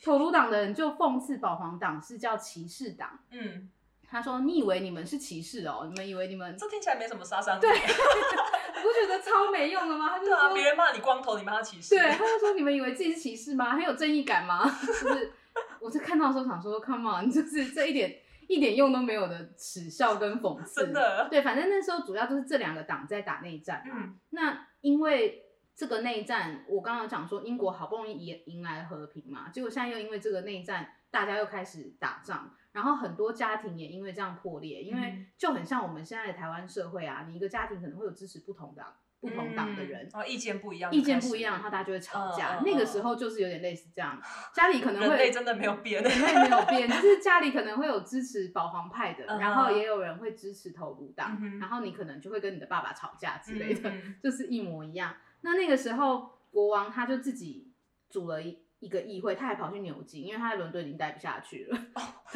[0.03, 3.69] 头颅党的人就讽刺保皇党是叫歧视党，嗯，
[4.09, 5.85] 他说：“你以为你们是歧视哦？
[5.89, 7.67] 你们以为你们这听起来没什么杀伤力。
[8.77, 11.95] 不觉得超没用的吗？”他就对啊，说别人骂你光头，你骂他歧视。
[11.95, 13.71] 对，他就说你们以为自己是歧视吗？
[13.73, 14.63] 很有正义感吗？
[14.85, 15.31] 就是
[15.79, 20.81] 我在看到的时候想说，Come on， 就是这一点一点用都没有的耻笑跟讽刺。
[20.81, 23.95] 真的，对，反正那时候主要就是这两个党在打内战嘛。
[23.97, 25.43] 嗯那因为
[25.75, 38.85] 这个内战，我刚刚讲说英国好不容易迎迎来了和平嘛，结果现在又因为这个内战，大家又开始打仗，然后很多家庭也因为这样破裂，因为嗯就很像我们现在的台湾社会啊，你一个家庭可能会有支持不同的、
[39.19, 40.07] 不同党的人。
[40.13, 42.61] 嗯，哦，意见不一样，意见不一样，然后大家就会吵架。
[42.63, 44.21] 那个时候就是有点类似这样，
[44.53, 55.15] 家里可能会真的没有变，人类没有变，就是家里可能会有支持保皇派的，嗯然后也有人会支持投独党，嗯然后你可能就会跟你的爸爸吵架之类的，就是一模一样。
[55.41, 57.71] 那那个时候国王他就自己
[58.07, 61.77] 组了一一个议会，他还跑去牛津，因为他在伦敦已经待不下去了。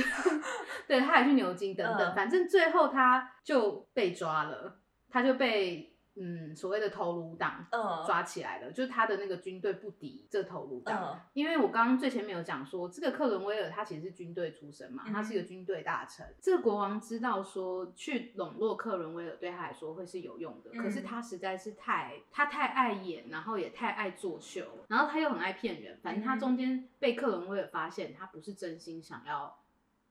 [0.88, 11.02] 对，他还去牛津等等，嗯反正最后他就被抓了，他就被嗯所谓的头颅党嗯抓起来了，就是他的那个军队不敌这头颅党。
[11.02, 16.26] 嗯因为我刚刚最前面有讲说，这个克伦威尔他其实是军队出身嘛，嗯他是一个军队大臣。
[16.42, 25.98] 这个国王知道说去笼络克伦威尔对他来说会是有用的，嗯可是他实在是太他太爱演，然后也太爱作秀，然后他又很爱骗人。
[26.04, 29.61] 反正他嗯中间被克伦威尔发现，他不是真心想要。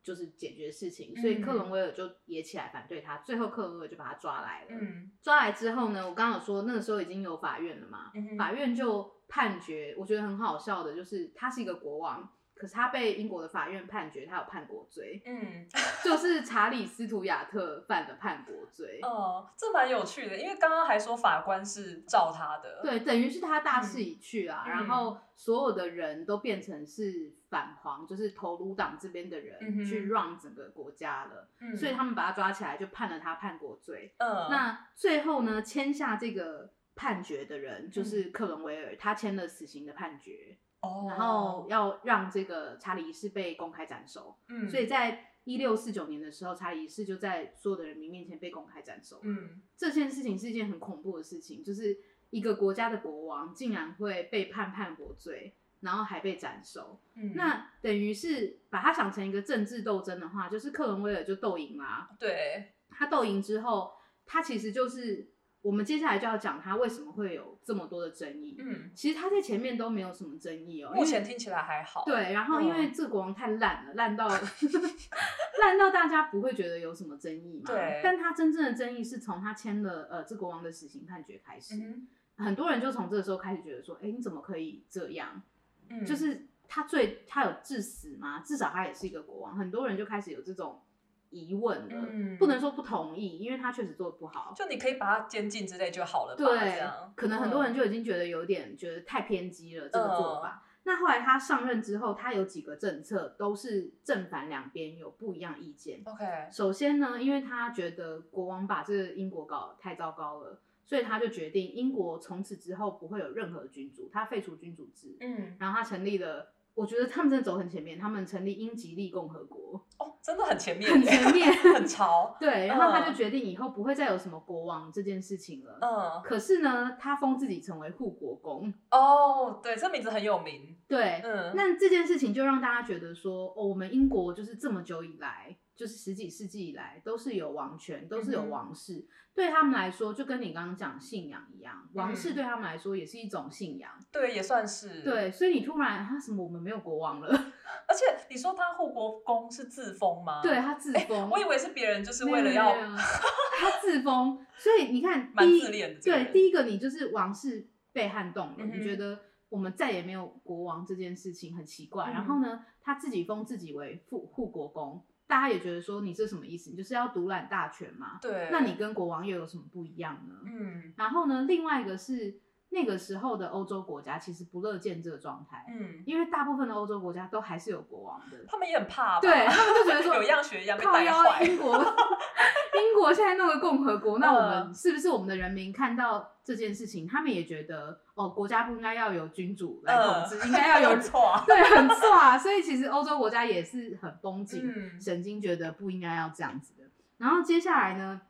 [0.03, 4.69] 就是解决事情，所以克伦威尔就也起来反对他，最后克伦威尔就把他抓来了。
[4.71, 12.29] 嗯抓来之后呢，我刚刚有说那个时候已经有法院了嘛，嗯法院就判决，我觉得很好笑的，就是他是一个国王，
[12.61, 15.67] 可是他被英国的法院判决他有叛国罪，嗯，
[16.05, 19.01] 就是查理斯图亚特犯的叛国罪。
[19.03, 34.13] 哦，这蛮有趣的，因为刚刚还说法官是照他的，对，等于是他大势已去啊，嗯然后所有的人都变成是反皇，就是头颅党这边的人、嗯去 run 整个国家了，嗯，所以他们把他抓起来，就判了他叛国罪。
[34.19, 44.37] 嗯，那最后呢，签下这个判决的人就是克伦威尔，他签了死刑的判决，哦，然后要让这个查理一世被公开斩首。
[44.49, 49.21] 嗯，所以在一六四九年的时候，查理一世就在所有的人民面前被公开斩首。
[49.23, 51.99] 嗯这件事情是一件很恐怖的事情，就是
[52.31, 57.01] 一个国家的国王竟然会被判叛国罪，然后还被斩首。
[57.15, 63.95] 嗯，那等于是把它想成一个政治斗争的话，就是克伦威尔就斗赢啦、对，他斗赢之后，
[64.27, 65.30] 他其实就是
[65.63, 68.57] 我们接下来就要讲他为什么会有这么多的争议。
[68.59, 74.27] 嗯，其实他在前面都没有什么争议哦，目前听起来还好，对，然后因为嗯这个国王太烂了，烂到
[75.61, 77.67] 烂到大家不会觉得有什么争议嘛。
[77.67, 85.43] 对但他真正的争议是从他签了呃这国王的死刑判决开始，嗯很多人就从这个时候开始觉得说，哎，你怎么可以这样？
[85.91, 88.41] 嗯，就是他最他有致死吗？
[88.41, 90.81] 至少他也是一个国王，很多人就开始有这种
[91.31, 92.09] 疑问了。
[92.11, 94.53] 嗯不能说不同意，因为他确实做的不好。
[94.57, 96.83] 就你可以把他监禁之类就好了吧，对，
[97.15, 100.63] 可能很多人嗯就已经觉得有点觉得太偏激了这个做法。
[100.85, 106.01] 那后来他上任之后，他有几个政策都是正反两边有不一样意见。
[106.07, 116.55] OK，首先呢，因为他觉得国王把这个英国搞得太糟糕了，所以他就决定英国从此之后不会有任何君主，他废除君主制，嗯，然后他成立了。
[116.75, 123.15] 我觉得他们真的走很前面，他们成立英吉利共和国，哦，真的很前面，很前面 很潮， 对，然后他就嗯。
[123.15, 125.79] 决定以后不会再有什么国王这件事情了。
[125.83, 143.91] 嗯，可是呢，他封自己成为护国公，哦，对，这名字很有名，对，嗯，那这件事情就让大家觉得说，哦，我们英国就是这么久以来，就是十几世纪以来都是有王权，都是有王室，对他们来说，就跟你刚刚讲信仰一样，王室嗯对他们来说也是一种信仰。
[144.13, 147.29] 对，也算是，，对，所以你突然啊什么我们没有国王了，
[147.89, 150.43] 而且你说他护国公是自封吗？
[150.45, 162.11] 对他自封，我以为是别人就是为了要他自封，所以你看， 蛮自恋的对，第一个你就是王室被撼动了，嗯你觉得我们再也没有国王这件事情很奇怪。
[162.11, 166.71] 嗯然后呢，他自己封自己为护护国公，大家也觉得说你这什么意思？
[166.71, 168.19] 你就是要独揽大权嘛？
[168.21, 170.35] 对，那你跟国王又有什么不一样呢？
[170.45, 172.41] 嗯然后呢，另外一个是
[172.73, 178.39] 那个时候的欧洲国家其实不乐见这个状态，嗯，因为大部分的欧洲国家都还是有国王的。
[178.49, 192.39] 他们也很怕吧，对他们就觉得说 有样学样被靠带腰坏，英国， 英国现在弄个共和国，那我们嗯是不是我们的人民看到这件事情，他们也觉得哦，国家不应该要有君主来统治，应该要有 有错啊，对，很错啊。
[192.39, 196.85] 所以其实欧洲国家也是很绷紧嗯神经，觉得不应该要这样子的。
[197.19, 198.21] 然后接下来呢，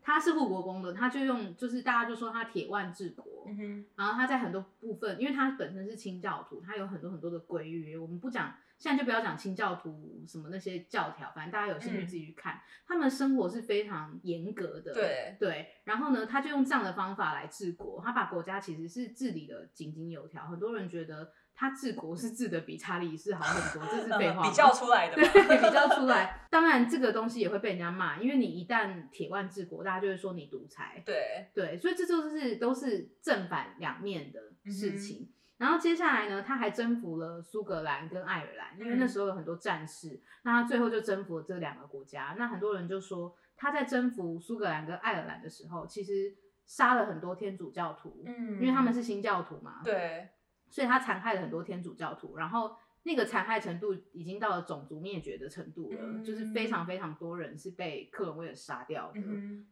[0.00, 7.96] 他是护国公的，他就用就是大家就说他铁腕治国，嗯哼，然后他在很多部分，因为他本身是清教徒，他有很多很多的规约。
[7.98, 12.60] 我们不讲，现在就不要讲清教徒什么那些教条，反正大家有兴趣嗯自己去看。
[12.86, 15.68] 他们生活是非常严格的，对对。
[15.84, 20.46] 然后呢，他就用这样的方法来治国，他把国家其实是治理的井井有条。
[20.46, 24.42] 很多人觉得他治国是治的比查理是好很多，这是废话。
[24.42, 25.26] 比较出来的，对，
[25.58, 26.40] 比较出来。
[26.50, 31.02] 当然，这个东西也会被人家骂，因为你一旦铁腕治国，大家就会说你独裁。
[31.06, 34.40] 对对，所以这就是都是正反两面的
[34.70, 35.30] 事情。
[35.56, 42.34] 然后接下来呢，他还征服了苏格兰跟爱尔兰，因为那时候有很多战事，那他最后就征服了这两个国家。
[42.36, 46.34] 那很多人就说他在征服苏格兰跟爱尔兰的时候，其实
[46.66, 50.28] 杀了很多天主教徒，嗯，因为他们是新教徒嘛，对。
[50.74, 59.20] 所以他残害了很多天主教徒，然后那个残害程度已经到了种族灭绝的程度了，就是非常非常多人是被克伦威尔杀掉的。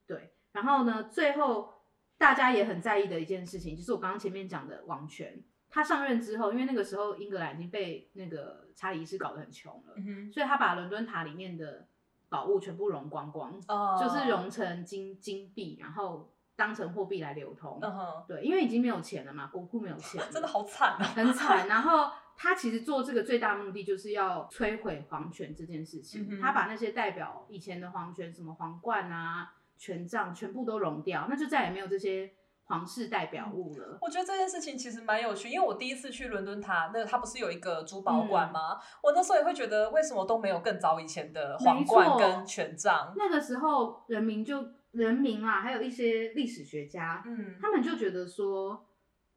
[0.07, 1.75] 对，然后呢，最后
[2.17, 5.43] 大家也很在意的一件事情，就是我刚刚前面讲的王权。
[5.69, 9.97] 他上任之后，因为那个时候英格兰已经被那个查理一世搞得很穷了，
[10.31, 11.89] 所以他把伦敦塔里面的
[12.29, 13.61] 宝物全部融光光，
[13.99, 16.32] 就是融成金金币，然后。
[16.55, 17.81] 当成货币来流通，
[18.29, 21.67] 对，因为已经没有钱了嘛，国库没有钱， 真的好惨啊，很惨。
[21.67, 32.31] 然后他其实做这个最大目的就是要摧毁皇权这件事情，他把那些代表以前的皇权，什么皇冠啊、权杖，全部都融掉，那就再也没有这些
[32.65, 33.99] 皇室代表物了。
[34.03, 38.79] 我觉得这件事情其实蛮有趣，因为我第一次去伦敦塔，那他不是有一个珠宝馆吗？
[39.03, 43.15] 我那时候也会觉得，为什么都没有更早以前的皇冠跟权杖？
[43.17, 44.63] 那个时候人民就。
[44.93, 48.89] 人民啊，还有一些历史学家，嗯，他们就觉得说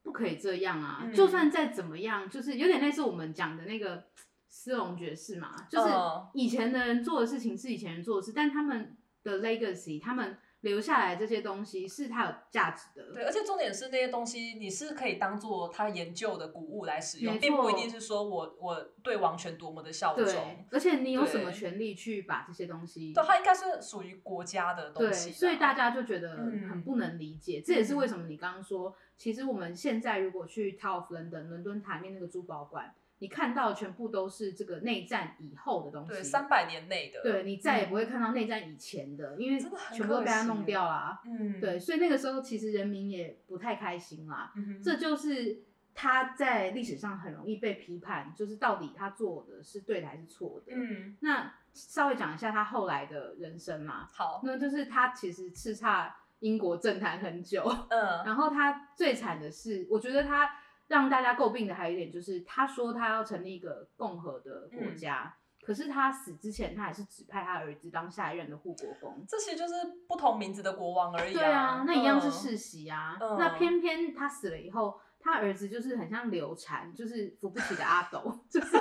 [0.03, 4.05] 不可以这样啊，就算再怎么样，就是有点类似我们讲的那个
[4.47, 5.89] 斯隆爵士嘛，就是
[6.33, 10.37] 以前的人做的事情是以前人做的事，但他们的 legacy，他们。
[10.65, 23.13] 留下来这些东西是它有价值的，对，而且重点是那些东西你是可以当做他研究的古物来使用，并不一定是说我我对王权多么的效忠，而且你有什么权利去把这些东西？
[23.13, 27.61] 对，它应该是属于国家的东西，所以大家就觉得很不能理解。
[27.63, 32.93] 这也是为什么你刚刚说，其实我们现在如果去 Tower of London 伦敦塔面那个珠宝馆。
[33.25, 39.59] 你看到全部都是这个内战以后的东西，对，三百年内的，对你再也不会看到内战以前的，因为
[39.91, 41.19] 全部都被他弄掉了。
[41.25, 44.53] 嗯，对，所以那个时候其实人民也不太开心啦。
[44.55, 45.63] 嗯这就是
[45.95, 50.73] 他在历史上很容易被批判，就是到底他做的是对的还是错的。
[50.75, 54.07] 嗯，那稍微讲一下他后来的人生嘛。
[54.13, 56.11] 好，那就是他其实叱咤
[56.41, 57.63] 英国政坛很久。
[57.89, 60.47] 嗯，然后他最惨的是，我觉得他。
[60.87, 69.25] 让大家诟病的还有一点就是，他说他要成立一个共和的国家，可是他死之前，他还是指派他儿子当下一任的护国公。
[69.27, 69.73] 这些就是
[70.07, 71.33] 不同名字的国王而已。
[71.33, 73.17] 对啊，那一样是世袭啊。
[73.19, 78.77] 那偏偏他死了以后，他儿子就是很像流产，就是扶不起的阿斗， 就是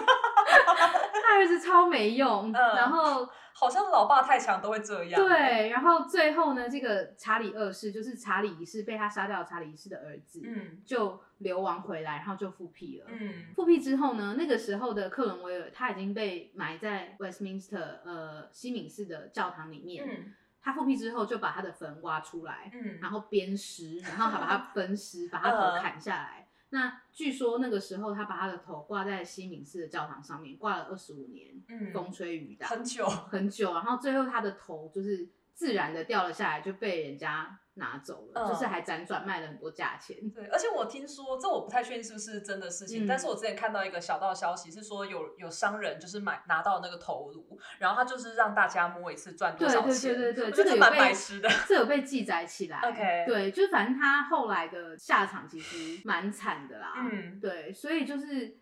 [1.26, 3.28] 他儿子超没用，然后。
[3.56, 5.28] 好像老爸太强都会这样。
[5.28, 13.06] 对，然后最后呢，这个查理二世就是查理一世被他杀掉，查理一世的儿子，嗯，就流亡回来，然后就复辟了。
[13.08, 20.04] 嗯，复辟之后呢，那个时候的克伦威尔他已经被埋在 Westminster 呃西敏寺的教堂里面。
[20.04, 26.43] 嗯，他复辟之后就把他的坟挖出来，嗯，然后鞭尸，然后还把他分尸，把他头 砍下来。
[26.74, 33.72] 那据说那个时候，他把他的头挂在西敏寺的教堂上面，挂了二十五年，风吹雨打，很久很久。
[33.72, 37.60] 然后最后他的头就是自然的掉了下来，就被人家。
[37.76, 40.16] 拿走了，就是还辗转卖了很多价钱。
[40.30, 50.14] 对，而且我听说，这我不太确定是不是真的事情，但是我之前看到一个小道消息，是说有有商人就是买拿到那个头颅，然后他就是让大家摸一次赚多少钱。
[50.14, 52.78] 对对对对对，这个蛮白痴的，这有被记载起来。
[52.78, 56.92] OK，对，就反正他后来的下场其实蛮惨的啦。
[56.96, 58.56] 嗯，对，所以就是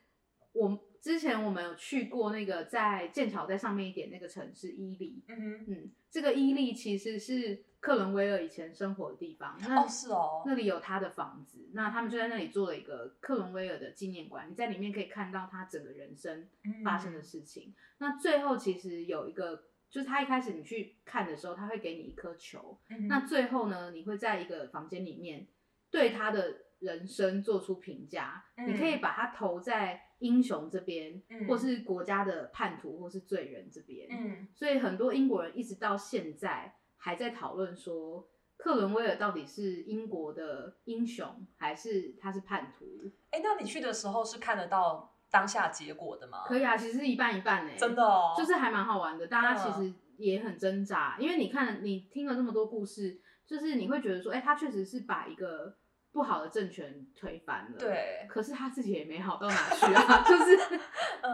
[0.52, 5.22] 我之前我们有去过那个在剑桥在上面一点那个城市伊利。
[5.28, 7.64] 嗯哼，嗯，这个伊利其实是。
[7.82, 16.48] 克伦威尔以前生活的地方，哦是哦，那里有他的房子，那他们就在那里做了一个克伦威尔的纪念馆，你在里面可以看到他整个人生
[16.84, 17.74] 发生的事情。
[17.98, 22.78] 那最后其实有一个，就是他一开始你去看的时候，他会给你一颗球，
[23.08, 25.48] 那最后呢，你会在一个房间里面
[25.90, 34.06] 对他的人生做出评价，你可以把它投在英雄这边，或是国家的叛徒，或是罪人这边。
[34.08, 36.76] 嗯，所以很多英国人一直到现在。
[37.04, 42.86] 还在讨论说，克伦威尔到底是英国的英雄，还是他是叛徒？
[43.32, 46.44] 哎，那你去的时候是看得到当下结果的吗？
[46.46, 49.26] 可以啊，其实一半一半哎，真的哦，就是还蛮好玩的。
[49.26, 55.76] 大家其实也很挣扎，因为你看，你听了这么多故事，就是你会觉得说，哎，他确实是把一个
[56.12, 58.24] 不好的政权推翻了，对。
[58.28, 60.56] 可是他自己也没好到哪去啊， 就是，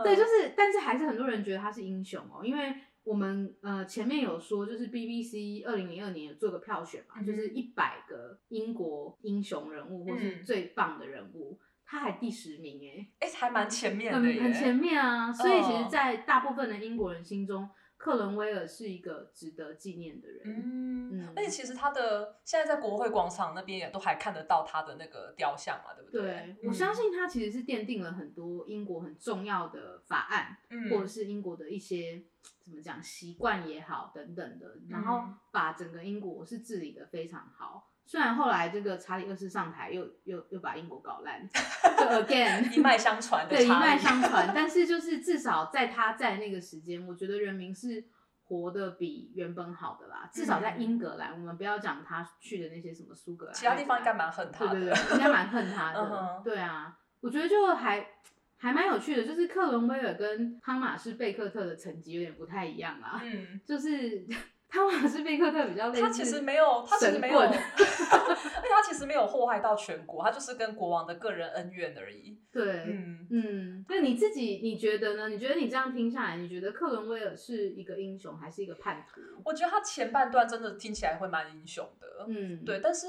[0.02, 2.74] 对，就是，但是还是很多人觉得他是英雄哦，因为。
[3.08, 15.32] 我们呃前面有说，就是 BBC 二零零二年有做个票选嘛，就是一百个英国英雄人物或是最棒的人物，他还第十名哎，哎，还蛮前面的，很很前面啊。
[15.32, 17.66] 所以其实，哦在大部分的英国人心中，
[17.98, 20.42] 克伦威尔是一个值得纪念的人。
[20.46, 32.22] 嗯，嗯而且其实他的现在在国会广场那边也都还看得到他的那个雕像嘛，对不对对？，我相信他其实是奠定了很多英国很重要的法案，嗯，或者是英国的一些
[32.62, 37.87] 怎么讲习惯也好等等的，然后嗯把整个英国是治理的非常好。
[38.10, 48.02] 虽然后来这个查理二世上台又又又把英国搞烂， 就 again 一脉相传的对一脉相传， 但是就是至少在他在那个时间，我觉得人民是
[48.44, 50.26] 活得比原本好的啦。
[50.32, 54.70] 至少在嗯英格兰，我们不要讲他去的那些什么苏格兰，其他地方应该蛮恨他的。
[54.70, 56.06] 对对对，应该蛮恨他嗯的。
[56.08, 58.08] 哼对啊，我觉得就还
[58.56, 63.20] 还蛮有趣的，就是克伦威尔跟汤马士贝克特的成绩有点不太一样啦。
[63.22, 64.26] 嗯，就是
[64.70, 72.38] 汤马士贝克特比较他其实没有，他其实没有， 而且他其实没有祸害到全国，他就是跟国王的个人恩怨而已。
[72.52, 75.28] 对，嗯，嗯，那你自己你觉得呢？
[75.28, 79.20] 你觉得你这样听下来，你觉得克伦威尔是一个英雄还是一个叛徒？
[79.44, 83.06] 我觉得他前半段真的听起来会蛮英雄的，嗯，对，但是。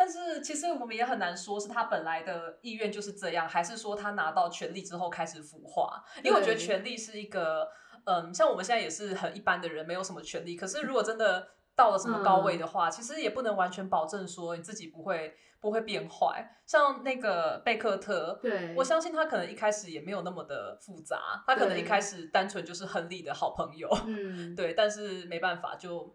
[0.00, 6.00] 但是其实我们也很难说，是他本来的意愿就是这样，还是说他拿到权力之后开始腐化？
[6.22, 7.68] 因为我觉得权力是一个，
[8.08, 10.56] 嗯，像我们现在也是很一般的人，没有什么权利。
[10.56, 16.56] 可是如果真的到了什么高位的话，其实也不能完全保证说你自己不会不会变坏。
[16.66, 21.88] 像那个贝克特，对，我相信他可能一开始也没有那么的复杂，他可能一对。
[21.88, 26.14] 开始单纯就是亨利的好朋友，嗯， 对，但是没办法就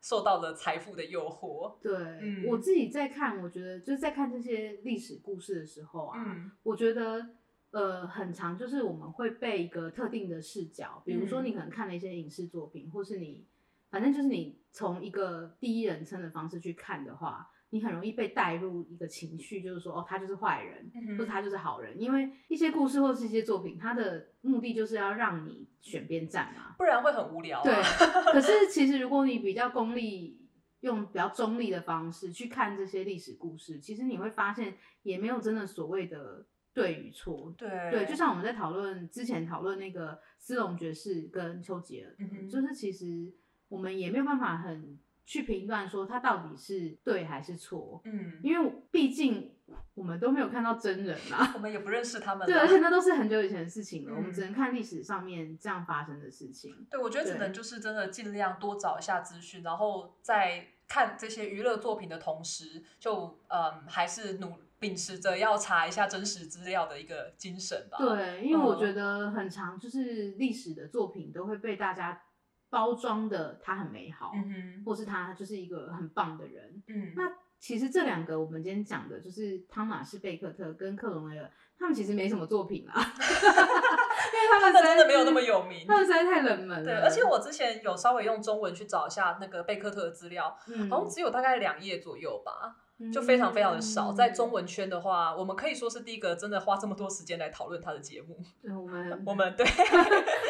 [0.00, 1.76] 受到了财富的诱惑。
[1.82, 2.44] 对、嗯。
[2.46, 6.52] 我自己在看，我觉得就是在看这些历史故事的时候啊，嗯。
[6.62, 7.26] 我觉得
[7.70, 13.46] 呃很长，就是我们会被一个特定的视角，比如说嗯你可能看了一些影视作品，或是你
[13.90, 26.74] 反正就是你从一个第一人称的方式去看的话，你很容易被带入一个情绪，就是说哦他就是坏人，或者他就是好人，因为一些故事或是一些作品，它的目的就是要让你选边站嘛。
[26.78, 27.64] 不然会很无聊、啊。
[27.64, 27.74] 对，
[28.32, 30.38] 可是其实如果你比较功利，
[30.80, 37.54] 用比较中立的方式去看这些历史故事，其实你会发现也没有真的所谓的对与错。
[37.56, 43.32] 对对，就像我们在讨论之前讨论那个斯隆爵士跟丘吉尔，嗯哼就是其实
[43.68, 49.52] 我们也没有办法很去评断说他到底是对还是错，嗯，因为毕竟
[49.94, 51.52] 我们都没有看到真人啊。
[51.54, 52.46] 我们也不认识他们啊。
[52.46, 56.86] 对，而且那都是很久以前的事情了，我们嗯只能看历史上面这样发生的事情。
[56.90, 67.98] 对，我觉得只能就是真的尽量多找一下资讯，然后在看这些娱乐作品的同时，就嗯，还是努秉持着要查一下真实资料的一个精神吧。
[67.98, 72.22] 对，因为我嗯觉得很长，就是历史的作品都会被大家
[72.70, 76.82] 包装的他很美好，嗯或是他就是一个很棒的人。
[76.86, 83.02] 嗯，那其实这两个我们今天讲的，就是汤马士贝克特跟克隆威尔，他们其实没什么作品啦，因
[84.32, 85.86] 为他他们真的没有那么有名。
[85.86, 86.84] 他们实在太冷门了。
[86.84, 92.76] 对，而且我之前有稍微用中文去找一下那个贝克特的资料，嗯好像只有大概两页左右吧。
[93.12, 94.12] 就非常非常的少。
[94.12, 98.36] 在中嗯文圈的话，我们可以说是第一个真的花这么多时间来讨论他的节目。
[98.62, 99.66] 对我们我们对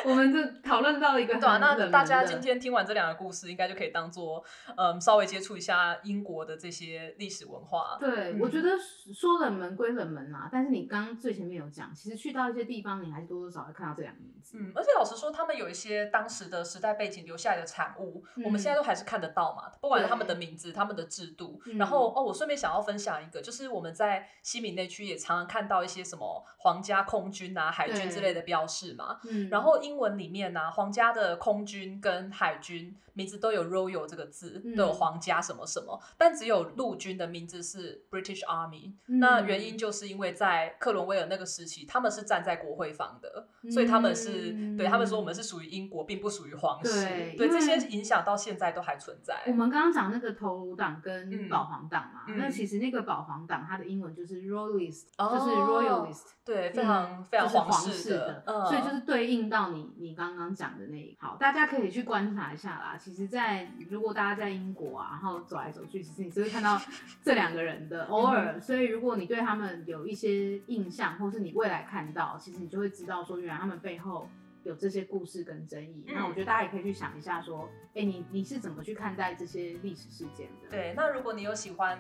[0.05, 4.43] 我们就讨论到一个 对啊，那大家今天听完这两个故事，应该就可以当做
[4.77, 7.97] 嗯稍微接触一下英国的这些历史文化。
[8.01, 8.71] 对，嗯我觉得
[9.15, 14.57] 说冷门归冷门啦，但是你刚刚最前面有讲，其实去到一些地方，你还是多多少少会看到这两个名字。
[14.59, 19.71] 嗯，而且老实说，他们有一些当时的时代背景留下来的产物，嗯我们现在都还是看得到嘛。
[19.81, 29.19] 不管是他们的名字、他们的制度，嗯然后哦，我顺便想要分享一个，就是我们在西敏那区也常常看到一些什么皇家空军啊、海军之类的标示嘛。
[29.29, 38.93] 嗯，然后英文里面呢、皇家的空军跟海军名字都有 royal 这个字，嗯都有皇家什么什么，但只有陆军的名字是 British Army。
[39.09, 47.07] 嗯那原因就是因为在克伦威尔那个时期，他们是站在国会方的，所以他们是、嗯对他们说我们是属于英国，并不属于皇室。
[47.37, 49.43] 对这些影响到现在都还存在。
[49.49, 62.97] 我们刚刚讲那个头颅党跟嗯保皇党嘛，嗯那其实那个保皇党它的英文就是 royalist，、哦就是 royalist，对，非常、嗯非常就是皇室的，嗯，所以就是对应到你你刚刚讲的那一好，大家可以去观察一下啦。
[63.11, 66.81] 其实在，如果大家在英国啊，然后走来走去，其实你只会看到
[67.23, 68.61] 这两个人的，偶尔。
[68.61, 74.29] 所以如果你对他们有一些印象，或是你未来看到，其实你就会知道说，原来他们背后。
[74.65, 80.69] 有这些故事跟争议，嗯那我觉得大家也可以去想一下，说，哎、你你是怎么去看待这些历史事件的？
[80.69, 81.99] 对，那如果你有喜欢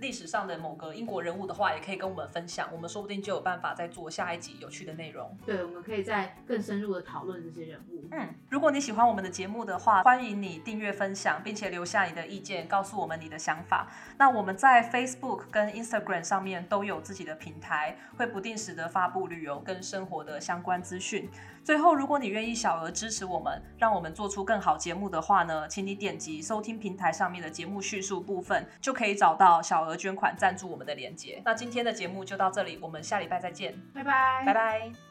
[0.00, 5.36] 历史上的某个英国人物的话，也可以跟我们分享，我们说不定就有办法再做下一集有趣的内容。
[5.44, 8.06] 对，我们可以再更深入的讨论这些人物。
[8.10, 13.88] 嗯，如果你喜欢我们的节目的话，欢迎你订阅、分享，并且留下你的意见，告诉我们你的想法。
[14.16, 21.28] 那我们在 Facebook 跟 Instagram 上面都有自己的平台，会不定时的发布旅游跟生活的相关资讯。
[21.64, 31.40] 最后，如果你愿意小额支持我们，让我们做出更好节目的话呢，请你点击收听平台上面的节目叙述部分，就可以找到小额捐款赞助我们的链接。
[31.44, 35.07] 那今天的节目就到这里，我们下礼拜再见，拜拜，拜拜。